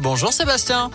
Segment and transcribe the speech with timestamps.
[0.00, 0.90] Bonjour Sébastien.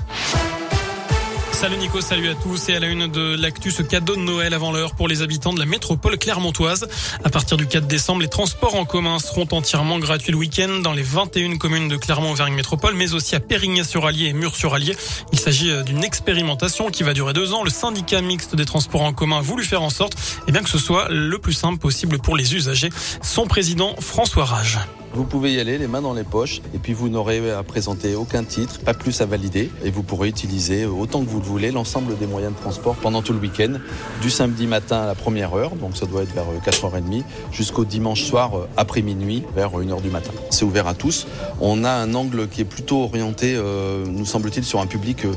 [1.51, 4.54] Salut Nico, salut à tous et à la une de l'actu, ce cadeau de Noël
[4.54, 6.88] avant l'heure pour les habitants de la métropole clermontoise.
[7.23, 10.94] À partir du 4 décembre, les transports en commun seront entièrement gratuits le week-end dans
[10.94, 14.96] les 21 communes de Clermont-Auvergne Métropole, mais aussi à Périgny-sur-Allier et Murs-sur-Allier.
[15.32, 17.64] Il s'agit euh, d'une expérimentation qui va durer deux ans.
[17.64, 20.14] Le syndicat mixte des transports en commun a voulu faire en sorte
[20.48, 22.90] eh bien, que ce soit le plus simple possible pour les usagers.
[23.21, 24.80] Son président François Rage.
[25.14, 28.14] Vous pouvez y aller les mains dans les poches et puis vous n'aurez à présenter
[28.16, 31.71] aucun titre, pas plus à valider et vous pourrez utiliser autant que vous le voulez
[31.71, 33.73] l'ensemble des moyens de transport pendant tout le week-end,
[34.21, 38.23] du samedi matin à la première heure, donc ça doit être vers 4h30, jusqu'au dimanche
[38.23, 40.31] soir euh, après minuit vers 1h du matin.
[40.52, 41.27] C'est ouvert à tous.
[41.59, 45.33] On a un angle qui est plutôt orienté, euh, nous semble-t-il, sur un public euh,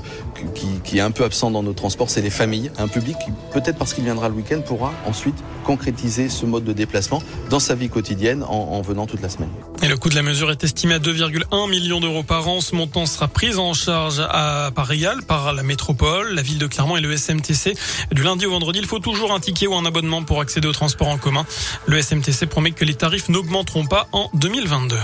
[0.55, 2.71] qui, qui, est un peu absent dans nos transports, c'est les familles.
[2.79, 6.73] Un public qui, peut-être parce qu'il viendra le week-end, pourra ensuite concrétiser ce mode de
[6.73, 9.51] déplacement dans sa vie quotidienne en, en venant toute la semaine.
[9.83, 12.61] Et le coût de la mesure est estimé à 2,1 millions d'euros par an.
[12.61, 16.97] Ce montant sera pris en charge à Paris par la métropole, la ville de Clermont
[16.97, 17.75] et le SMTC.
[18.13, 20.73] Du lundi au vendredi, il faut toujours un ticket ou un abonnement pour accéder au
[20.73, 21.45] transport en commun.
[21.87, 24.97] Le SMTC promet que les tarifs n'augmenteront pas en 2022.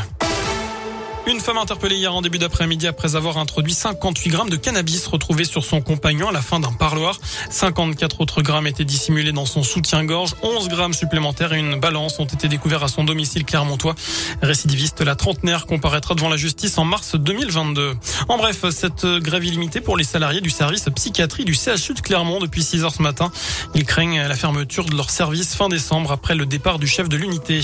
[1.29, 5.45] Une femme interpellée hier en début d'après-midi après avoir introduit 58 grammes de cannabis retrouvés
[5.45, 7.21] sur son compagnon à la fin d'un parloir.
[7.51, 10.35] 54 autres grammes étaient dissimulés dans son soutien-gorge.
[10.43, 13.95] 11 grammes supplémentaires et une balance ont été découverts à son domicile clermontois.
[14.41, 17.93] Récidiviste, la trentenaire comparaîtra devant la justice en mars 2022.
[18.31, 22.41] En bref, cette grève illimitée pour les salariés du service psychiatrie du CHU de Clermont
[22.41, 23.31] depuis 6 heures ce matin.
[23.75, 27.19] Ils craignent la fermeture de leur service fin décembre après le départ du chef de
[27.19, 27.61] l'unité.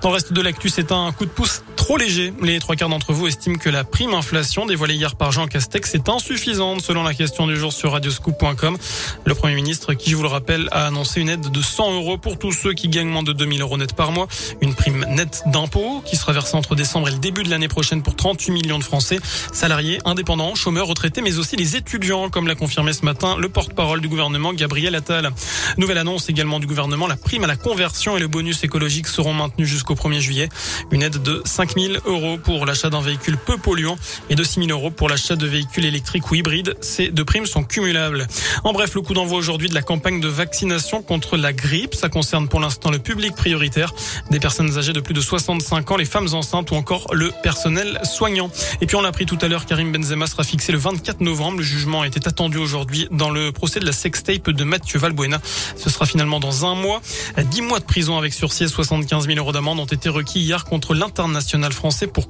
[0.00, 2.32] Dans le reste de l'actu, c'est un coup de pouce trop léger.
[2.40, 6.08] Les trois quarts vous estiment que la prime inflation dévoilée hier par Jean Castex est
[6.08, 8.78] insuffisante selon la question du jour sur radioscoop.com.
[9.24, 12.18] Le Premier ministre, qui je vous le rappelle, a annoncé une aide de 100 euros
[12.18, 14.28] pour tous ceux qui gagnent moins de 2000 euros net par mois.
[14.60, 18.02] Une prime nette d'impôt qui sera versée entre décembre et le début de l'année prochaine
[18.02, 19.18] pour 38 millions de Français,
[19.52, 24.00] salariés, indépendants, chômeurs, retraités, mais aussi les étudiants, comme l'a confirmé ce matin le porte-parole
[24.00, 25.30] du gouvernement, Gabriel Attal.
[25.78, 29.34] Nouvelle annonce également du gouvernement, la prime à la conversion et le bonus écologique seront
[29.34, 30.48] maintenus jusqu'au 1er juillet.
[30.90, 33.96] Une aide de 5000 euros pour l'achat d'un véhicule peu polluant
[34.30, 36.76] et de 6 000 euros pour l'achat de véhicules électriques ou hybrides.
[36.80, 38.28] Ces deux primes sont cumulables.
[38.64, 41.94] En bref, le coup d'envoi aujourd'hui de la campagne de vaccination contre la grippe.
[41.94, 43.92] Ça concerne pour l'instant le public prioritaire,
[44.30, 48.00] des personnes âgées de plus de 65 ans, les femmes enceintes ou encore le personnel
[48.04, 48.50] soignant.
[48.80, 51.58] Et puis on l'a appris tout à l'heure, Karim Benzema sera fixé le 24 novembre.
[51.58, 55.40] Le jugement était attendu aujourd'hui dans le procès de la sextape de Mathieu Valbuena.
[55.76, 57.00] Ce sera finalement dans un mois.
[57.38, 60.64] 10 mois de prison avec sursis et 75 000 euros d'amende ont été requis hier
[60.64, 62.28] contre l'international français pour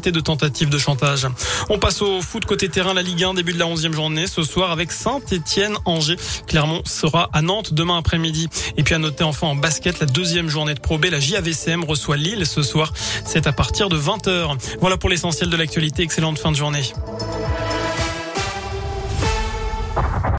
[0.00, 1.26] de tentative de chantage.
[1.68, 4.42] On passe au foot côté terrain, la Ligue 1, début de la 11e journée ce
[4.42, 6.16] soir avec Saint-Etienne, Angers.
[6.46, 8.48] Clermont sera à Nantes demain après-midi.
[8.76, 11.84] Et puis à noter enfin en basket, la deuxième journée de Pro B, la JAVCM
[11.84, 12.92] reçoit Lille ce soir.
[13.24, 14.56] C'est à partir de 20h.
[14.80, 16.02] Voilà pour l'essentiel de l'actualité.
[16.02, 16.82] Excellente fin de journée.